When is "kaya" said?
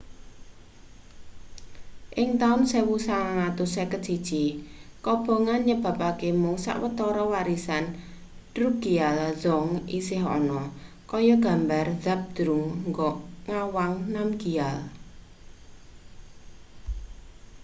11.09-11.35